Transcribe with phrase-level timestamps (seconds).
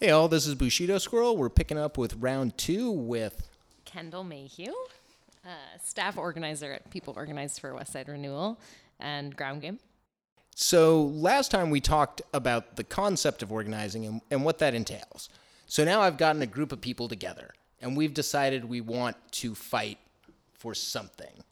[0.00, 1.36] Hey, all, this is Bushido Squirrel.
[1.36, 3.48] We're picking up with round two with.
[3.84, 4.72] Kendall Mayhew,
[5.46, 5.48] uh,
[5.84, 8.58] staff organizer at People Organized for Westside Renewal
[8.98, 9.78] and Ground Game.
[10.56, 15.28] So, last time we talked about the concept of organizing and, and what that entails.
[15.66, 19.54] So, now I've gotten a group of people together and we've decided we want to
[19.54, 19.98] fight
[20.54, 21.44] for something.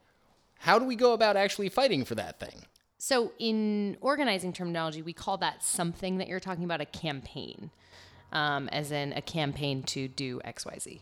[0.58, 2.64] How do we go about actually fighting for that thing?
[2.98, 7.70] So, in organizing terminology, we call that something that you're talking about a campaign,
[8.32, 11.00] um, as in a campaign to do XYZ.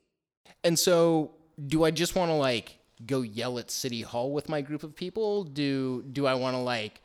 [0.62, 1.32] And so,
[1.66, 2.76] do I just want to like
[3.06, 5.44] go yell at City Hall with my group of people?
[5.44, 7.00] Do do I want to like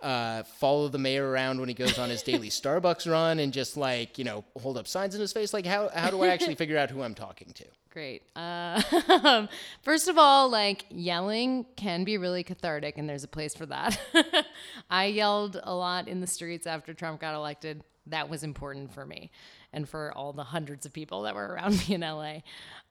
[0.00, 3.76] uh, follow the mayor around when he goes on his daily Starbucks run and just
[3.76, 5.52] like you know hold up signs in his face?
[5.52, 7.64] Like how how do I actually figure out who I'm talking to?
[7.90, 8.22] Great.
[8.36, 9.46] Uh,
[9.82, 13.98] first of all, like yelling can be really cathartic, and there's a place for that.
[14.90, 17.82] I yelled a lot in the streets after Trump got elected.
[18.06, 19.30] That was important for me
[19.72, 22.38] and for all the hundreds of people that were around me in LA.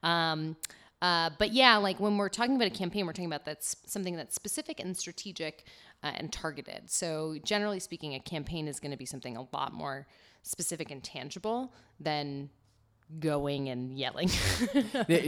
[0.03, 0.55] Um,
[1.01, 4.15] uh, but yeah, like when we're talking about a campaign, we're talking about that's something
[4.15, 5.63] that's specific and strategic
[6.03, 6.89] uh, and targeted.
[6.89, 10.07] So generally speaking, a campaign is going to be something a lot more
[10.43, 12.49] specific and tangible than
[13.19, 14.29] going and yelling.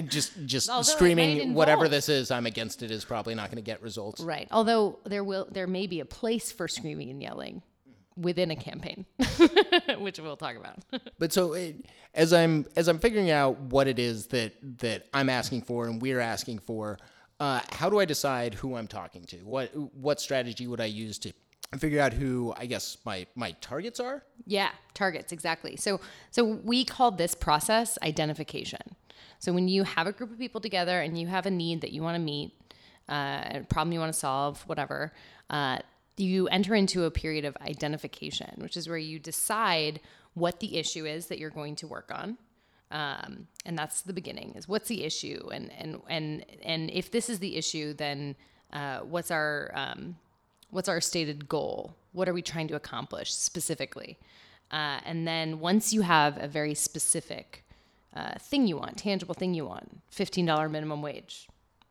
[0.08, 3.64] Just just Although screaming whatever this is, I'm against it is probably not going to
[3.64, 4.22] get results.
[4.22, 4.48] right.
[4.52, 7.64] Although there will there may be a place for screaming and yelling
[8.18, 9.06] within a campaign,
[10.00, 10.80] which we'll talk about.
[11.20, 15.30] But so it, as I'm as I'm figuring out what it is that that I'm
[15.30, 16.98] asking for and we're asking for,
[17.40, 19.38] uh, how do I decide who I'm talking to?
[19.38, 21.34] What what strategy would I use to
[21.78, 24.24] figure out who I guess my my targets are?
[24.46, 25.76] Yeah, targets exactly.
[25.76, 26.02] So
[26.32, 28.96] so we call this process identification.
[29.40, 31.92] So when you have a group of people together and you have a need that
[31.92, 32.54] you want to meet,
[33.10, 35.12] uh, a problem you want to solve, whatever,
[35.50, 35.80] uh,
[36.18, 40.00] you enter into a period of identification, which is where you decide
[40.34, 42.38] what the issue is that you're going to work on.
[42.92, 45.50] Um, and that's the beginning is what's the issue?
[45.54, 48.36] And and and and if this is the issue then
[48.74, 50.18] uh, what's our um,
[50.72, 51.96] what's our stated goal?
[52.12, 54.18] What are we trying to accomplish specifically?
[54.72, 57.64] Uh, and then once you have a very specific
[58.16, 61.48] uh, thing you want tangible thing you want $15 minimum wage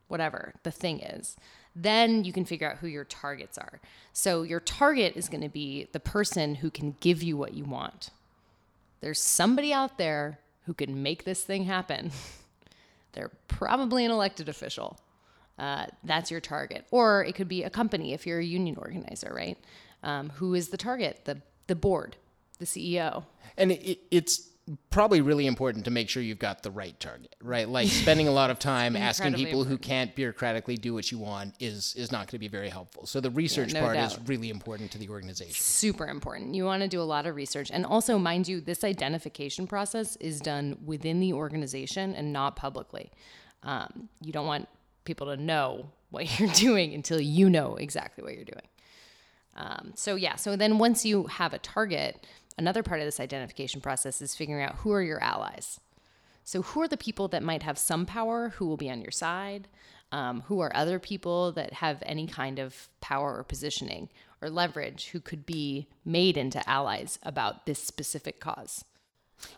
[0.08, 1.36] whatever the thing is
[1.76, 3.80] then you can figure out who your targets are
[4.12, 7.64] so your target is going to be the person who can give you what you
[7.64, 8.10] want
[9.00, 12.12] there's somebody out there who can make this thing happen.
[13.12, 14.98] They're probably an elected official.
[15.58, 16.86] Uh, that's your target.
[16.90, 19.58] Or it could be a company if you're a union organizer, right?
[20.02, 21.22] Um, who is the target?
[21.24, 22.16] The, the board,
[22.58, 23.24] the CEO.
[23.56, 24.49] And it, it's
[24.90, 27.68] probably really important to make sure you've got the right target, right?
[27.68, 31.54] Like spending a lot of time asking people who can't bureaucratically do what you want
[31.60, 33.06] is is not going to be very helpful.
[33.06, 35.54] So the research no part is really important to the organization.
[35.54, 36.54] Super important.
[36.54, 37.70] You want to do a lot of research.
[37.72, 43.10] And also, mind you, this identification process is done within the organization and not publicly.
[43.62, 44.68] Um, you don't want
[45.04, 48.66] people to know what you're doing until you know exactly what you're doing.
[49.56, 52.26] Um, so yeah, so then once you have a target,
[52.58, 55.80] another part of this identification process is figuring out who are your allies.
[56.44, 59.10] So who are the people that might have some power, who will be on your
[59.10, 59.68] side?
[60.12, 64.08] Um, who are other people that have any kind of power or positioning
[64.42, 68.84] or leverage who could be made into allies about this specific cause?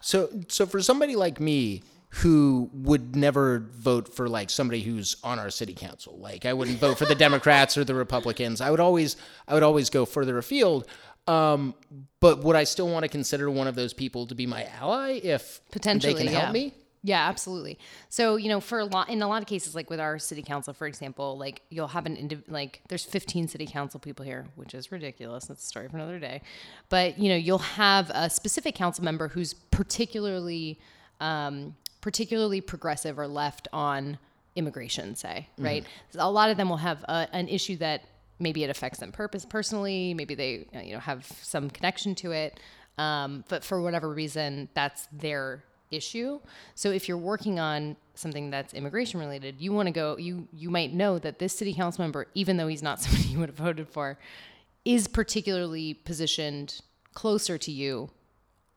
[0.01, 1.83] So, so for somebody like me
[2.17, 6.79] who would never vote for like somebody who's on our city council, like I wouldn't
[6.79, 8.61] vote for the Democrats or the Republicans.
[8.61, 9.17] I would always,
[9.49, 10.87] I would always go further afield.
[11.27, 11.75] Um,
[12.21, 15.21] but would I still want to consider one of those people to be my ally
[15.23, 16.41] if potentially they can yeah.
[16.41, 16.75] help me?
[17.03, 17.79] Yeah, absolutely.
[18.11, 20.43] So you know, for a lot in a lot of cases, like with our city
[20.43, 24.47] council, for example, like you'll have an indiv- like there's 15 city council people here,
[24.57, 25.47] which is ridiculous.
[25.47, 26.43] That's a story for another day.
[26.91, 30.79] But you know, you'll have a specific council member who's particularly
[31.21, 34.19] um, particularly progressive or left on
[34.55, 35.87] immigration, say, right?
[36.19, 38.03] A lot of them will have a, an issue that
[38.39, 42.61] maybe it affects them purpose personally, maybe they you know have some connection to it,
[42.99, 46.41] um, but for whatever reason, that's their issue.
[46.75, 50.19] So if you're working on something that's immigration related, you want to go.
[50.19, 53.39] You you might know that this city council member, even though he's not somebody you
[53.39, 54.19] would have voted for,
[54.85, 56.81] is particularly positioned
[57.15, 58.11] closer to you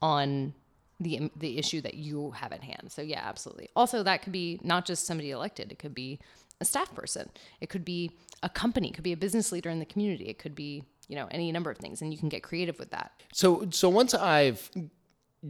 [0.02, 0.54] on
[1.00, 2.92] the the issue that you have at hand.
[2.92, 3.70] So yeah, absolutely.
[3.76, 5.72] Also, that could be not just somebody elected.
[5.72, 6.20] It could be
[6.62, 7.30] a staff person.
[7.60, 8.12] It could be
[8.44, 8.90] a company.
[8.90, 10.26] It could be a business leader in the community.
[10.26, 12.92] It could be you know any number of things, and you can get creative with
[12.92, 13.12] that.
[13.34, 14.70] So, so once I've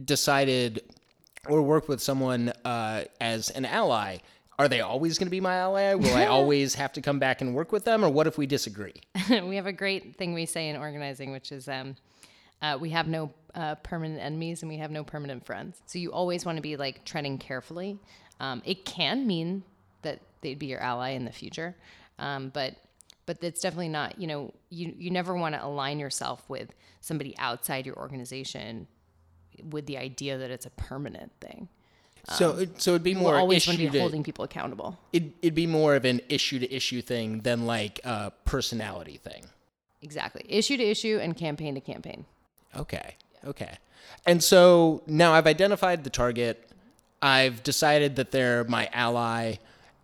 [0.04, 0.82] decided
[1.48, 4.18] or worked with someone uh, as an ally,
[4.58, 5.94] are they always going to be my ally?
[5.94, 8.46] Will I always have to come back and work with them, or what if we
[8.46, 8.94] disagree?
[9.30, 11.96] we have a great thing we say in organizing, which is um,
[12.62, 15.80] uh, we have no uh, permanent enemies and we have no permanent friends.
[15.86, 17.98] So you always want to be like treading carefully.
[18.40, 19.62] Um, it can mean
[20.02, 21.74] that they'd be your ally in the future,
[22.18, 22.74] um, but
[23.24, 24.20] but it's definitely not.
[24.20, 26.68] You know, you you never want to align yourself with
[27.00, 28.86] somebody outside your organization
[29.70, 31.68] with the idea that it's a permanent thing.
[32.34, 34.98] So, it- so it'd be more always want to be to, holding people accountable.
[35.12, 39.44] it, it'd be more of an issue to issue thing than like a personality thing.
[40.02, 42.26] Exactly, issue to issue and campaign to campaign.
[42.76, 43.16] Okay.
[43.44, 43.78] Okay.
[44.26, 46.68] And so now I've identified the target.
[47.22, 49.56] I've decided that they're my ally.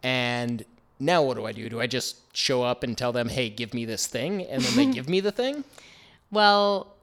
[0.02, 0.64] And
[0.98, 1.68] now what do I do?
[1.68, 4.42] Do I just show up and tell them, hey, give me this thing?
[4.42, 5.64] And then they give me the thing?
[6.30, 6.94] Well,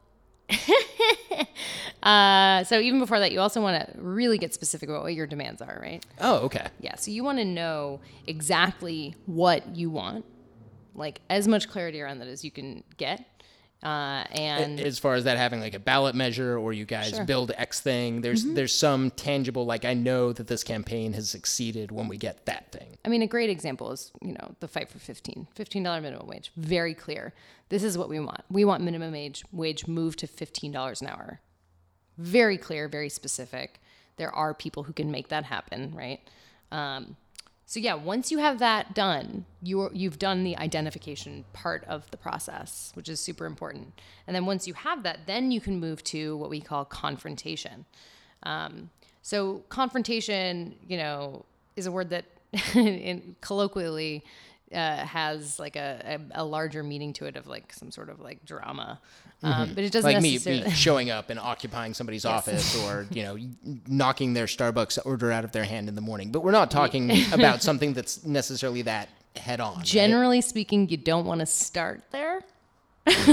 [2.04, 5.28] uh, so even before that, you also want to really get specific about what your
[5.28, 6.04] demands are, right?
[6.20, 6.68] Oh, okay.
[6.80, 6.96] Yeah.
[6.96, 10.26] So you want to know exactly what you want,
[10.96, 13.26] like as much clarity around that as you can get.
[13.82, 17.24] Uh, and As far as that having like a ballot measure or you guys Sure.
[17.24, 18.56] build X thing, there's Mm-hmm.
[18.56, 22.72] there's some tangible like I know that this campaign has succeeded when we get that
[22.74, 22.98] thing.
[23.06, 26.52] I mean, a great example is, you know, the fight for 15, $15 minimum wage.
[26.58, 27.34] Very clear.
[27.70, 28.42] This is what we want.
[28.50, 31.40] We want minimum wage, wage moved to $15 an hour.
[32.18, 33.80] Very clear, very specific.
[34.18, 36.20] There are people who can make that happen, right?
[36.72, 37.16] Um,
[37.70, 42.18] so yeah, once you have that done, you're, you've done the identification part of the
[42.18, 43.94] process, which is super important.
[44.26, 47.86] And then once you have that, then you can move to what we call confrontation.
[48.42, 48.90] Um,
[49.22, 51.46] so confrontation, you know,
[51.76, 52.26] is a word that
[52.74, 54.24] in, colloquially
[54.74, 58.20] uh, has like a, a, a larger meaning to it of like some sort of
[58.20, 59.00] like drama,
[59.42, 60.16] um, but it doesn't Mm-hmm.
[60.16, 60.64] Like me, necessarily.
[60.70, 63.38] me showing up and occupying somebody's office or, you know,
[63.88, 66.32] knocking their Starbucks order out of their hand in the morning.
[66.32, 69.78] But we're not talking about something that's necessarily that head on.
[69.78, 69.86] right?
[69.86, 72.42] Generally speaking, you don't want to start there,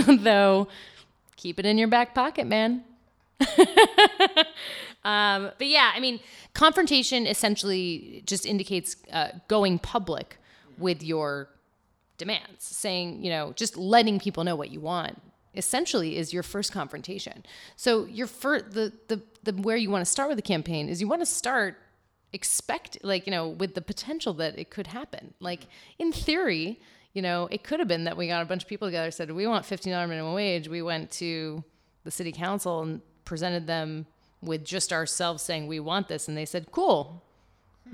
[0.06, 0.68] though.
[1.36, 2.84] Keep it in your back pocket, man.
[5.04, 6.20] um, but yeah, I mean,
[6.54, 10.38] confrontation essentially just indicates uh, going public
[10.78, 11.48] with your
[12.18, 15.20] demands, saying, you know, just letting people know what you want.
[15.54, 17.44] Essentially, is your first confrontation.
[17.76, 21.00] So your first, the the the where you want to start with the campaign is
[21.00, 21.78] you want to start
[22.32, 25.32] expect like you know with the potential that it could happen.
[25.40, 25.66] Like
[25.98, 26.78] in theory
[27.14, 29.30] you know it could have been that we got a bunch of people together said
[29.30, 30.68] we want $15 minimum wage.
[30.68, 31.64] We went to
[32.04, 34.06] the city council and presented them
[34.42, 36.28] with just ourselves saying we want this.
[36.28, 37.22] And they said cool.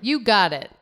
[0.01, 0.73] You got it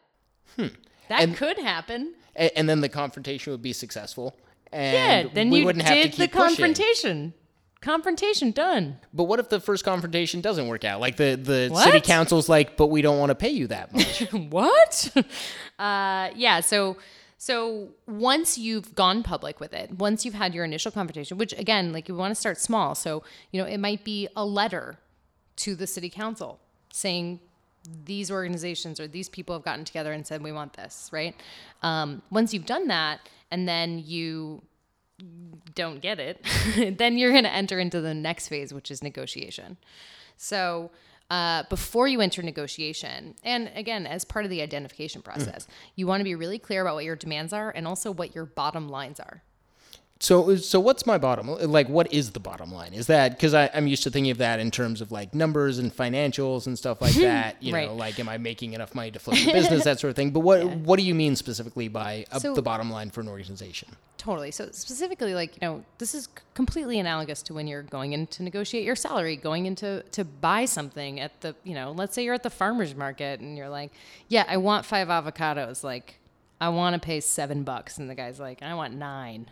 [0.57, 0.69] hmm.
[1.11, 4.35] That And- could happen A- and then the confrontation would be successful.
[4.73, 6.47] yeah And then we you wouldn't did have to the keep pushing.
[6.57, 7.35] confrontation
[7.83, 11.01] confrontation done But what if the first confrontation doesn't work out?
[11.01, 14.21] Like the, the city council's like, but we don't want to pay you that much.
[14.51, 15.11] what?
[15.79, 16.61] uh, yeah.
[16.61, 16.99] So,
[17.39, 21.91] so once you've gone public with it, once you've had your initial confrontation, which again,
[21.95, 22.95] like you want to start small.
[22.95, 24.99] So, you know, it might be a letter
[25.57, 26.61] to the city council
[26.93, 27.41] saying
[28.05, 31.35] these organizations or these people have gotten together and said we want this, right?
[31.83, 33.21] Um, once you've done that,
[33.51, 34.63] and then you
[35.75, 36.45] don't get it,
[36.99, 39.77] then you're going to enter into the next phase, which is negotiation.
[40.37, 40.91] So
[41.31, 46.21] uh, before you enter negotiation, and again, as part of the identification process, you want
[46.21, 49.21] to be really clear about what your demands are and also what your bottom lines
[49.21, 49.43] are.
[50.23, 51.47] So, so what's my bottom?
[51.49, 52.93] Like, what is the bottom line?
[52.93, 55.91] Is that because I'm used to thinking of that in terms of like numbers and
[55.91, 57.57] financials and stuff like that?
[57.63, 60.17] You know, like, am I making enough money to float the business, that sort of
[60.17, 60.31] thing?
[60.31, 63.29] But what what do you mean specifically by uh, So- the bottom line for an
[63.29, 63.97] organization?
[64.19, 64.51] Totally.
[64.51, 68.43] So specifically, like you know, this is completely analogous to when you're going in to
[68.43, 72.35] negotiate your salary, going into to buy something at the you know, let's say you're
[72.35, 73.91] at the farmers market and you're like,
[74.29, 75.83] yeah, I want five avocados.
[75.83, 76.19] Like,
[76.61, 79.51] I want to pay seven bucks, and the guy's like, I want nine.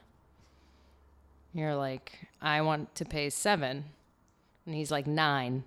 [1.54, 3.84] You're like, I want to pay seven,
[4.66, 5.64] and he's like nine,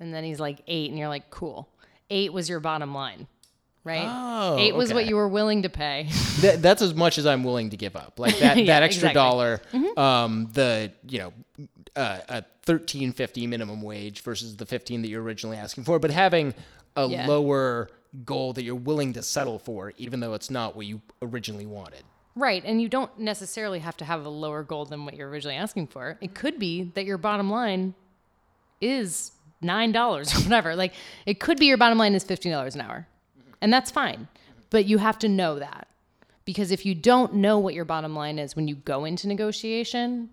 [0.00, 1.68] and then he's like eight, and you're like, cool.
[2.10, 3.26] Eight was your bottom line,
[3.84, 4.06] right?
[4.06, 6.08] Oh, eight was what you were willing to pay.
[6.38, 8.20] That, that's as much as I'm willing to give up.
[8.20, 9.20] Like that, Yeah, that extra exactly.
[9.80, 9.94] Mm-hmm.
[9.94, 11.32] dollar, um, the you know,
[11.96, 16.12] uh, a thirteen fifty minimum wage versus the fifteen that you're originally asking for, but
[16.12, 16.54] having
[16.94, 17.26] a Yeah.
[17.26, 17.90] lower
[18.24, 22.04] goal that you're willing to settle for, even though it's not what you originally wanted.
[22.38, 22.62] Right.
[22.64, 25.88] And you don't necessarily have to have a lower goal than what you're originally asking
[25.88, 26.10] for.
[26.20, 26.34] It mm-hmm.
[26.34, 27.94] could be that your bottom line
[28.80, 30.76] is $9 or whatever.
[30.76, 30.94] Like
[31.26, 33.08] it could be your bottom line is $15 an hour.
[33.38, 33.50] Mm-hmm.
[33.60, 34.28] And that's fine.
[34.70, 35.88] But you have to know that.
[36.44, 40.30] Because if you don't know what your bottom line is when you go into negotiation,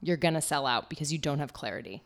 [0.00, 2.02] you're going to sell out because you don't have clarity.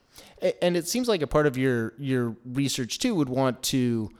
[0.63, 4.11] And it seems like a part of your your research too would want to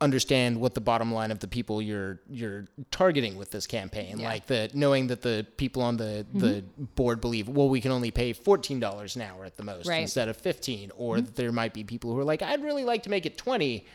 [0.00, 4.28] understand what the bottom line of the people you're you're targeting with this campaign Yeah.
[4.28, 6.62] like the knowing that the people on the the
[6.96, 10.00] board believe well we can only pay $14 an hour at the most Right.
[10.02, 13.02] instead of 15 or that there might be people who are like I'd really like
[13.02, 13.86] to make it 20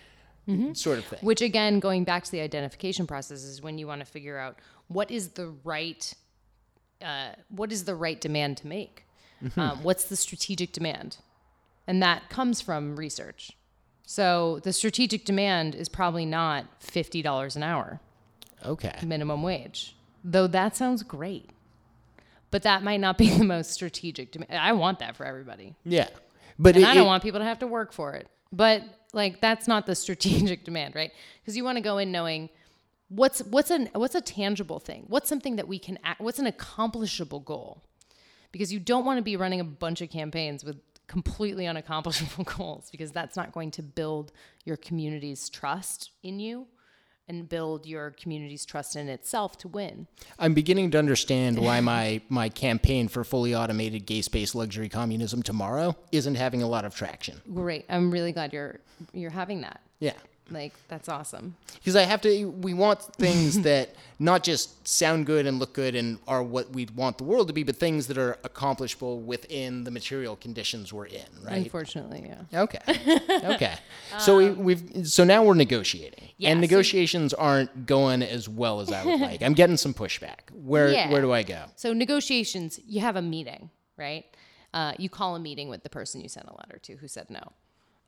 [0.74, 4.02] sort of thing Which again, going back to the identification process, is when you want
[4.02, 4.60] to figure out
[4.90, 6.14] what is the right,
[7.02, 9.06] uh, what is the right demand to make.
[9.58, 11.18] Um, what's the strategic demand,
[11.88, 13.52] and that comes from research.
[14.06, 18.00] So the strategic demand is probably not fifty dollars an hour
[18.66, 21.50] okay minimum wage, though that sounds great.
[22.52, 24.54] But that might not be the most strategic demand.
[24.54, 25.76] I want that for everybody.
[25.84, 26.08] yeah
[26.58, 28.28] but And it, I don't it- want people to have to work for it.
[28.52, 28.84] But
[29.14, 31.12] like that's not the strategic demand, right?
[31.42, 32.50] Because you want to go in knowing
[33.10, 35.06] what's what's an what's a tangible thing?
[35.08, 37.82] What's something that we can act, what's an accomplishable goal?
[38.52, 42.90] Because you don't want to be running a bunch of campaigns with completely unaccomplishable goals
[42.92, 44.32] because that's not going to build
[44.64, 46.68] your community's trust in you
[47.28, 50.08] and build your community's trust in itself to win.
[50.38, 55.42] I'm beginning to understand why my my campaign for fully automated gay space luxury communism
[55.42, 57.42] tomorrow isn't having a lot of traction.
[57.54, 57.86] Great.
[57.90, 58.80] I'm really glad you're
[59.14, 59.82] you're having that.
[60.00, 60.14] Yeah.
[60.52, 61.56] Like that's awesome.
[61.74, 65.96] Because I have to, we want things that not just sound good and look good
[65.96, 69.84] and are what we want the world to be, but things that are accomplishable within
[69.84, 71.64] the material conditions we're in, right?
[71.64, 72.62] Unfortunately, yeah.
[72.62, 72.80] Okay.
[73.56, 73.74] Okay.
[74.20, 78.80] so we, we've so now we're negotiating, yeah, and so- negotiations aren't going as well
[78.82, 79.42] as I would like.
[79.42, 80.52] I'm getting some pushback.
[80.54, 81.10] Where Yeah.
[81.12, 81.66] where do I go?
[81.76, 84.26] So negotiations, you have a meeting, right?
[84.74, 87.30] Uh, you call a meeting with the person you sent a letter to who said
[87.30, 87.52] no,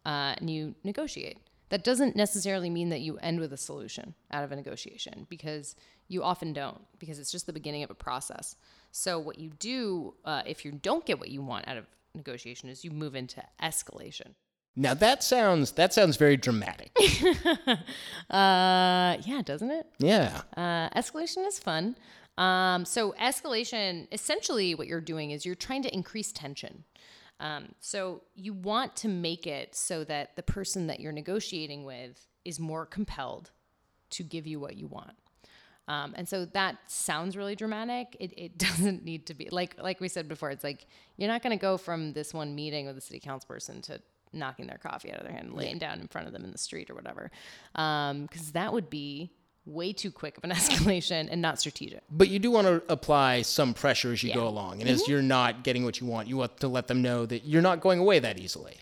[0.06, 1.38] uh, and you negotiate.
[1.70, 5.76] That doesn't necessarily mean that you end with a solution out of a negotiation because
[6.08, 8.56] you often don't, because it's just the beginning of a process.
[8.92, 12.70] So what you do uh, if you don't get what you want out of negotiation
[12.70, 14.34] is you move into escalation.
[14.76, 16.96] Now that sounds that sounds very dramatic.
[18.30, 19.88] Uh, yeah, doesn't it?
[20.00, 20.42] yeah.
[20.56, 21.96] Uh, escalation is fun.
[22.38, 26.84] Um, so escalation, essentially, what you're doing is you're trying to increase tension.
[27.40, 32.28] Um, so you want to make it so that the person that you're negotiating with
[32.46, 33.52] is more compelled
[34.12, 35.14] to give you what you want.
[35.88, 38.18] Um, and so that sounds really dramatic.
[38.20, 40.50] It, it doesn't need to be like like we said before.
[40.50, 43.48] It's like you're not going to go from this one meeting with a city council
[43.48, 44.02] person to
[44.34, 46.52] knocking their coffee out of their hand, and laying down in front of them in
[46.52, 47.32] the street or whatever,
[47.74, 49.32] because that would be
[49.68, 52.02] way too quick of an escalation and not strategic.
[52.10, 54.74] But you do want to apply some pressure as you go along.
[54.82, 54.94] And Mm-hmm.
[54.96, 57.62] as you're not getting what you want, you want to let them know that you're
[57.62, 58.78] not going away that easily.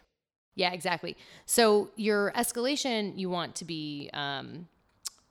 [0.55, 1.17] Yeah, exactly.
[1.45, 4.67] So your escalation, you want to be um,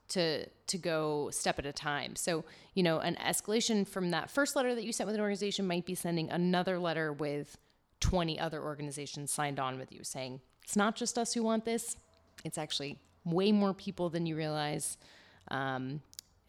[0.09, 2.17] to to go step at a time.
[2.17, 2.45] So
[2.75, 5.87] you know, an escalation from that first letter that you sent with an organization might
[5.87, 7.57] be sending another letter with
[8.01, 11.97] twenty other organizations signed on with you, saying it's not just us who want this;
[12.45, 14.99] it's actually way more people than you realize.
[15.49, 16.01] Um,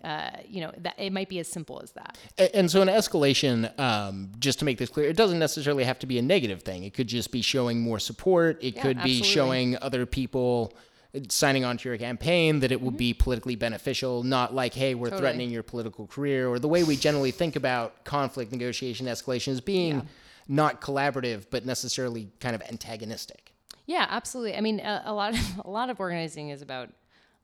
[0.04, 2.16] uh, you know, that it might be as simple as that.
[2.38, 5.98] A- And so, an escalation, um, just to make this clear, it doesn't necessarily have
[6.00, 6.84] to be a negative thing.
[6.84, 8.64] It could just be showing more support.
[8.64, 9.28] It Yeah, could be absolutely.
[9.28, 10.74] showing other people
[11.16, 14.94] uh, signing on to your campaign that it will be politically beneficial, not like, hey,
[14.94, 15.16] we're Mm-hmm.
[15.16, 15.22] Totally.
[15.22, 19.62] threatening your political career, or the way we generally think about conflict, negotiation, escalation as
[19.62, 20.08] being
[20.48, 23.54] not collaborative, but necessarily kind of antagonistic.
[23.88, 24.56] Yeah, absolutely.
[24.56, 26.90] I mean, a, a lot of a lot of organizing is about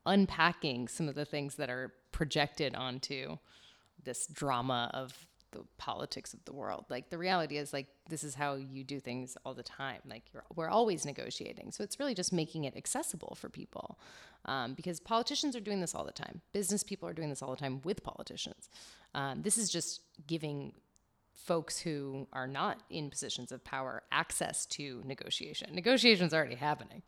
[0.05, 3.38] unpacking some of the things that are projected onto
[4.03, 6.86] this drama of the politics of the world.
[6.89, 10.00] Like the reality is like this is how you do things all the time.
[10.10, 10.24] Like
[10.55, 11.72] we're always negotiating.
[11.72, 14.00] So it's really just making it accessible for people.
[14.46, 16.41] Um, because politicians are doing this all the time.
[16.51, 18.70] Business people are doing this all the time with politicians.
[19.13, 20.74] Um, this is just giving
[21.36, 25.74] folks who are not in positions of power access to negotiation.
[25.74, 27.01] Negotiation's already happening.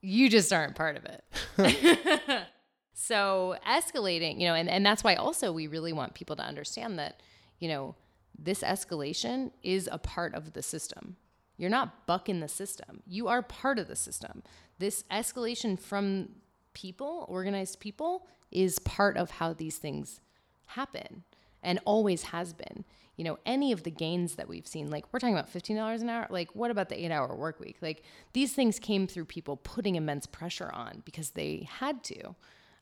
[0.00, 2.42] You just aren't part of it.
[2.92, 6.98] so escalating, you know, and, and that's why also we really want people to understand
[6.98, 7.20] that,
[7.58, 7.94] you know,
[8.38, 11.16] this escalation is a part of the system.
[11.56, 13.02] You're not bucking the system.
[13.06, 14.42] You are part of the system.
[14.78, 16.28] This escalation from
[16.74, 20.20] people, organized people, is part of how these things
[20.66, 21.24] happen
[21.62, 22.84] and always has been.
[23.16, 26.08] You know, any of the gains that we've seen, like we're talking about $15 an
[26.10, 27.76] hour, like what about the eight hour work week?
[27.80, 28.02] Like
[28.34, 32.34] these things came through people putting immense pressure on because they had to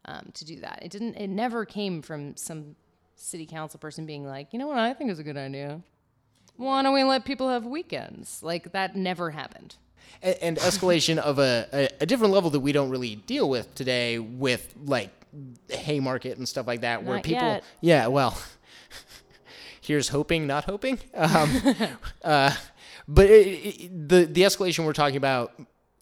[0.06, 0.80] um, to do that.
[0.82, 2.76] It didn't, it never came from some
[3.16, 5.80] city council person being like, you know what, I think is a good idea.
[6.56, 8.42] Why don't we let people have weekends?
[8.42, 9.76] Like that never happened.
[10.22, 13.74] and, and escalation of a, a, a different level that we don't really deal with
[13.74, 15.10] today with like
[15.70, 17.64] Haymarket and stuff like that, where people, yet.
[17.80, 18.38] yeah, well,
[19.84, 20.98] here's hoping, not hoping.
[21.14, 21.62] Um,
[22.24, 22.54] uh,
[23.06, 23.46] but it,
[23.82, 25.52] it, the the escalation we're talking about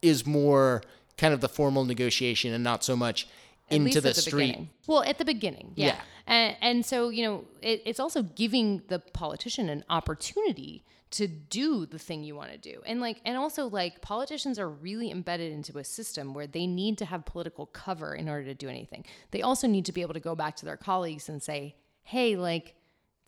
[0.01, 0.83] is more
[1.17, 3.27] kind of the formal negotiation and not so much
[3.71, 4.47] At into least the at street.
[4.47, 4.71] beginning.
[4.87, 5.87] Well, at the beginning, yeah.
[5.87, 6.01] Yeah.
[6.27, 11.85] And, and so, you know, it, it's also giving the politician an opportunity to do
[11.85, 12.81] the thing you want to do.
[12.87, 16.97] And like, and also like politicians are really embedded into a system where they need
[16.99, 19.05] to have political cover in order to do anything.
[19.31, 22.37] They also need to be able to go back to their colleagues and say, hey,
[22.37, 22.75] like,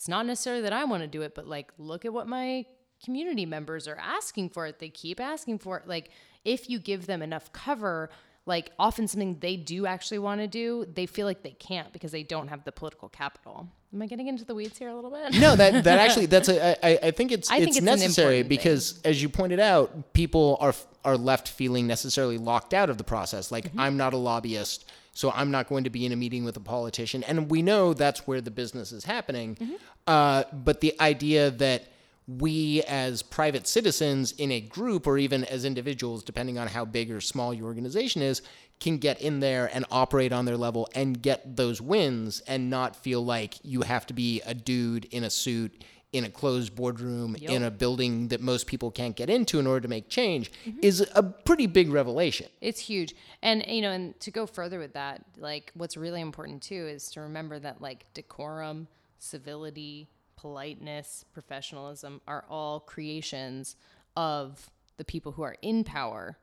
[0.05, 2.67] it's not necessarily that I want to do it, but like, look at what my
[3.03, 4.79] community members are asking for it.
[4.79, 5.89] They keep asking for it.
[5.89, 6.11] Like,
[6.45, 8.11] if you give them enough cover,
[8.45, 12.13] like often something they do actually want to do, they feel like they can't because
[12.13, 13.67] they don't have the political capital.
[13.95, 15.41] Am I getting into the weeds here a little bit?
[15.41, 18.41] No, that that actually that's a I, I think it's I think it's it's necessary
[18.41, 18.59] important thing.
[18.59, 23.05] because as you pointed out, people are are left feeling necessarily locked out of the
[23.05, 23.51] process.
[23.51, 23.81] Like Mm-hmm.
[23.81, 24.85] I'm not a lobbyist,
[25.15, 27.95] so I'm not going to be in a meeting with a politician, and we know
[27.95, 29.57] that's where the business is happening.
[29.57, 29.75] Mm-hmm.
[30.07, 31.87] Uh, but the idea that
[32.27, 37.11] we as private citizens in a group or even as individuals depending on how big
[37.11, 38.41] or small your organization is
[38.81, 42.97] can get in there and operate on their level and get those wins and not
[42.97, 47.35] feel like you have to be a dude in a suit in a closed boardroom
[47.41, 51.05] in a building that most people can't get into in order to make change is
[51.15, 52.47] a pretty big revelation.
[52.61, 53.17] It's huge.
[53.43, 57.11] And you know, and to go further with that, like what's really important too is
[57.11, 58.87] to remember that like decorum,
[59.19, 63.75] civility, politeness, professionalism are all creations
[64.17, 66.39] of the people who are in power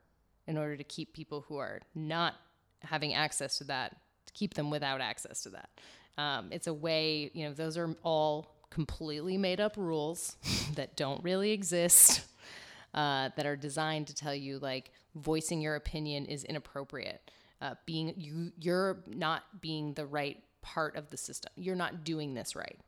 [0.48, 2.36] in order to keep people who are not
[2.82, 5.70] having access to that to keep them without access to that.
[6.18, 10.38] Um, it's a way, you know, those are all completely made up rules
[10.76, 12.22] that don't really exist
[12.96, 17.30] uh, that are designed to tell you like voicing your opinion is inappropriate.
[17.62, 21.52] Uh, being you, you're not being the right part of the system.
[21.56, 22.80] You're not doing this right.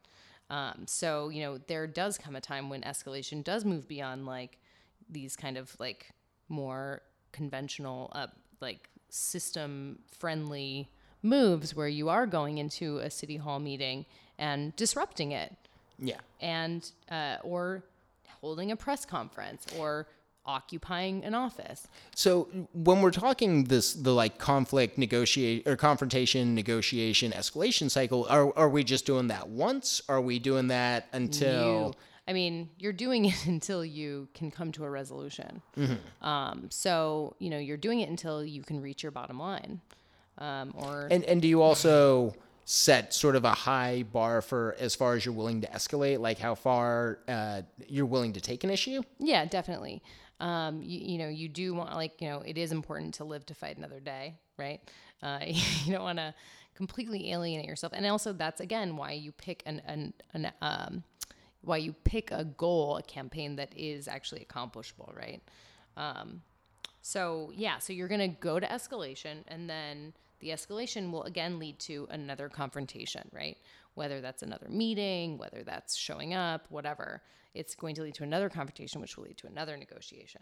[0.49, 4.57] Um, so you know there does come a time when escalation does move beyond like
[5.09, 6.09] these kind of like
[6.49, 8.27] more conventional, uh,
[8.61, 10.89] like system friendly
[11.21, 14.05] moves where you are going into a city hall meeting
[14.37, 15.55] and disrupting it
[16.00, 16.17] Yeah.
[16.41, 17.83] and uh, or
[18.41, 20.07] holding a press conference or
[20.45, 21.88] occupying an office.
[22.15, 28.51] So when we're talking this the like conflict negotiate or confrontation negotiation escalation cycle, are
[28.58, 30.01] are we just doing that once?
[30.10, 31.93] Are we doing that until You,
[32.27, 35.62] I mean, you're doing it until you can come to a resolution.
[36.21, 39.79] Um, so you know, you're doing it until you can reach your bottom line,
[40.38, 42.34] um, or and and do you also
[42.65, 46.39] set sort of a high bar for as far as you're willing to escalate, like
[46.39, 49.02] how far uh, you're willing to take an issue?
[49.19, 50.02] Yeah, definitely.
[50.39, 53.45] Um, you, you know, you do want like you know, it is important to live
[53.47, 54.82] to fight another day, right?
[55.21, 56.34] Uh, you don't want to
[56.76, 61.04] completely alienate yourself, and also that's again why you pick an an, an um,
[61.62, 65.41] why you pick a goal, a campaign that is actually accomplishable, right?
[65.95, 66.41] Um,
[67.02, 71.79] so yeah, so you're gonna go to escalation, and then the escalation will again lead
[71.79, 73.58] to another confrontation, right?
[73.95, 77.21] Whether that's another meeting, whether that's showing up, whatever,
[77.53, 80.41] it's going to lead to another confrontation, which will lead to another negotiation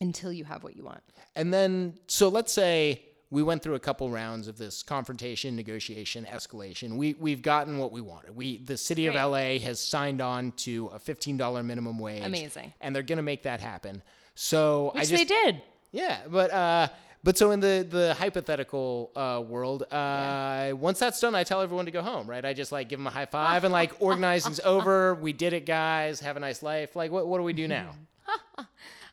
[0.00, 1.02] until you have what you want.
[1.36, 6.24] And then, so let's say we went through a couple rounds of this confrontation, negotiation,
[6.24, 6.96] escalation.
[6.96, 8.34] We we've gotten what we wanted.
[8.34, 9.14] We the city of.
[9.14, 12.24] LA has signed on to a fifteen dollar minimum wage.
[12.24, 12.72] Amazing.
[12.80, 14.02] And they're gonna make that happen.
[14.34, 15.62] So I Which just they did.
[15.92, 16.88] yeah, but uh,
[17.24, 21.86] but so in the the hypothetical uh, world, uh, once that's done, I tell everyone
[21.86, 22.44] to go home, right?
[22.44, 25.14] I just like give them a high five and like organizing's over.
[25.14, 26.20] We did it, guys.
[26.20, 26.94] Have a nice life.
[26.94, 27.94] Like, what what do we do now?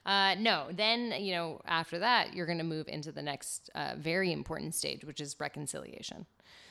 [0.06, 3.94] Uh, no, then, you know, after that, you're going to move into the next uh,
[3.98, 6.26] very important stage, which is reconciliation.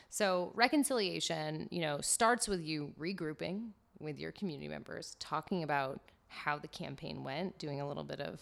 [0.08, 3.68] So, reconciliation, you know, starts with you regrouping
[4.00, 8.40] with your community members, talking about how the campaign went, doing a little bit of,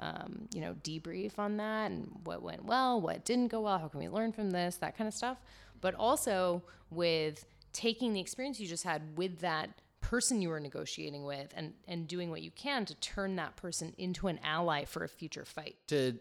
[0.00, 3.88] um, you know, debrief on that and what went well, what didn't go well, how
[3.88, 5.38] can we learn from this, that kind of stuff.
[5.80, 11.24] But also with taking the experience you just had with that person you were negotiating
[11.24, 15.04] with and, and doing what you can to turn that person into an ally for
[15.04, 15.76] a future fight.
[15.86, 16.18] to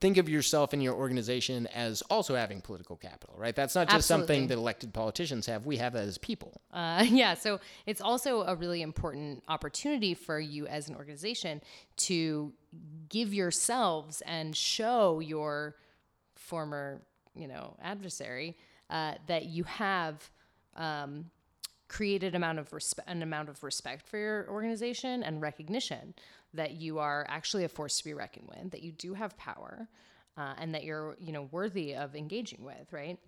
[0.00, 3.54] think of yourself and your organization as also having political capital, right?
[3.54, 5.66] That's not just something that elected politicians have.
[5.66, 6.60] We have that as people.
[6.72, 11.60] Uh, yeah, so it's also a really important opportunity for you as an organization
[11.96, 12.52] to
[13.08, 15.76] give yourselves and show your
[16.34, 17.02] former,
[17.34, 18.56] you know, adversary
[18.88, 20.30] uh, that you have
[20.76, 21.26] um,
[21.88, 26.14] created amount of respe- an amount of respect for your organization and recognition
[26.54, 29.88] that you are actually a force to be reckoned with, that you do have power,
[30.36, 33.18] uh, and that you're, you know, worthy of engaging with, right?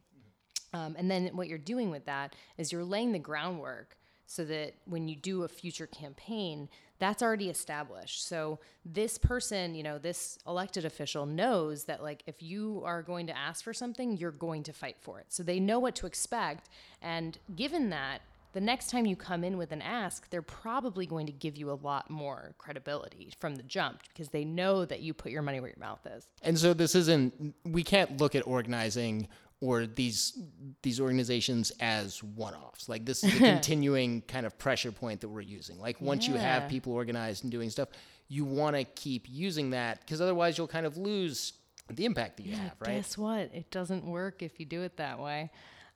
[0.75, 4.75] Um, and then what you're doing with that is you're laying the groundwork so that
[4.87, 8.27] when you do a future campaign, that's already established.
[8.27, 13.27] So this person, you know, this elected official knows that like if you are going
[13.27, 15.27] to ask for something, you're going to fight for it.
[15.29, 16.71] So they know what to expect.
[17.03, 18.21] And given that,
[18.53, 21.71] the next time you come in with an ask, they're probably going to give you
[21.71, 25.61] a lot more credibility from the jump because they know that you put your money
[25.61, 26.29] where your mouth is.
[26.43, 29.29] And so this isn't we can't look at organizing
[29.61, 30.39] or these
[30.83, 32.89] these organizations as one-offs.
[32.89, 35.79] Like this is a continuing kind of pressure point that we're using.
[35.81, 37.89] Like once you have people organized and doing stuff,
[38.29, 41.55] you want to keep using that because otherwise you'll kind of lose
[41.91, 42.97] the impact that you have, right?
[42.97, 43.51] Guess what?
[43.53, 45.51] It doesn't work if you do it that way.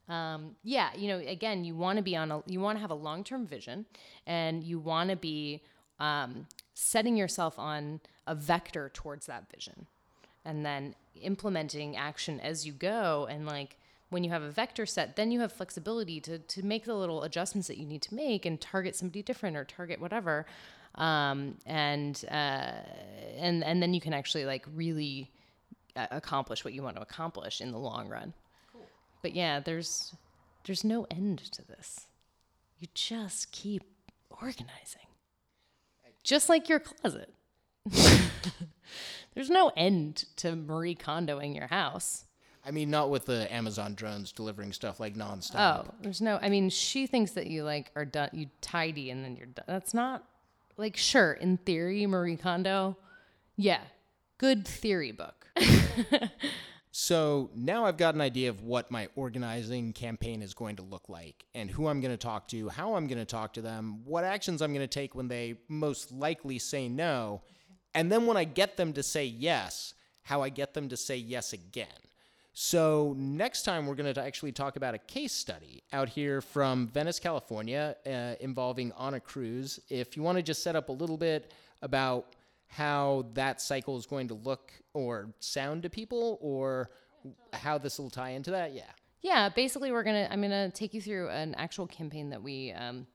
[0.08, 2.90] Um, yeah, you know, again, you want to be on a, you want to have
[2.90, 3.86] a long term vision,
[4.26, 5.62] and you want to be
[5.98, 9.86] um, setting yourself on a vector towards that vision,
[10.44, 13.26] and then implementing action as you go.
[13.28, 13.78] And like
[14.10, 17.24] when you have a vector set, then you have flexibility to to make the little
[17.24, 20.46] adjustments that you need to make and target somebody different or target whatever.
[20.94, 22.72] Um, and uh,
[23.38, 25.32] and and then you can actually like really
[25.96, 28.32] uh, accomplish what you want to accomplish in the long run.
[29.26, 30.14] But yeah, there's
[30.66, 32.06] there's no end to this.
[32.78, 33.82] You just keep
[34.30, 35.08] organizing.
[36.22, 37.34] Just like your closet.
[39.34, 42.26] there's no end to Marie Kondoing your house.
[42.64, 45.88] I mean, not with the Amazon drones delivering stuff like nonstop.
[45.88, 46.38] Oh, there's no.
[46.40, 48.30] I mean, she thinks that you like are done.
[48.32, 49.64] You tidy and then you're done.
[49.66, 50.22] That's not
[50.76, 52.96] like sure in theory, Marie Kondo.
[53.56, 53.80] Yeah,
[54.38, 55.48] good theory book.
[56.98, 61.10] So now I've got an idea of what my organizing campaign is going to look
[61.10, 64.00] like and who I'm going to talk to, how I'm going to talk to them,
[64.06, 67.42] what actions I'm going to take when they most likely say no,
[67.94, 71.18] and then when I get them to say yes, how I get them to say
[71.18, 71.86] yes again.
[72.54, 76.88] So, next time we're going to actually talk about a case study out here from
[76.88, 79.78] Venice, California, uh, involving Anna Cruz.
[79.90, 82.35] If you want to just set up a little bit about
[82.68, 86.90] how that cycle is going to look or sound to people, or
[87.52, 88.82] how this will tie into that, yeah.
[89.22, 90.28] Yeah, basically, we're gonna.
[90.30, 93.06] I'm gonna take you through an actual campaign that we um,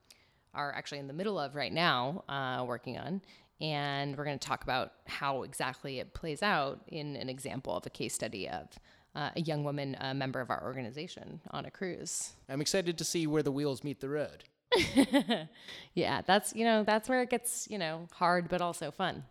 [0.53, 3.21] are actually in the middle of right now, uh, working on,
[3.61, 7.89] and we're gonna talk about how exactly it plays out in an example of a
[7.89, 8.67] case study of
[9.15, 12.31] uh, a young woman, a member of our organization, Anna Cruz.
[12.49, 14.43] I'm excited to see where the wheels meet the road.
[15.93, 19.23] Yeah, that's you know that's where it gets you know hard but also fun.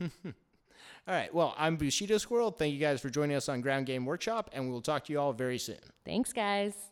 [1.08, 2.50] All right, well, I'm Bushido Squirrel.
[2.50, 5.12] Thank you guys for joining us on Ground Game Workshop, and we will talk to
[5.12, 5.78] you all very soon.
[6.04, 6.90] Thanks, guys.